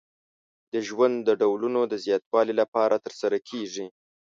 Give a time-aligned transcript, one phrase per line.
[0.73, 3.85] د ژوند د ډولونو د زیاتوالي لپاره ترسره کیږي.